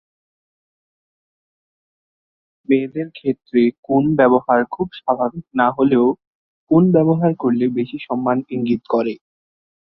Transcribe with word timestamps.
মেয়েদের 2.69 3.07
ক্ষেত্রে 3.11 3.61
"কুন" 3.83 4.03
ব্যবহার 4.15 4.59
খুব 4.71 4.87
স্বাভাবিক 4.99 5.45
না 5.55 5.67
হলেও, 5.77 6.05
"কুন" 6.71 6.83
ব্যবহার 6.91 7.31
করলে 7.39 7.65
বেশি 7.77 7.97
সম্মান 8.07 8.37
ইঙ্গিত 8.49 8.83
করে। 8.89 9.13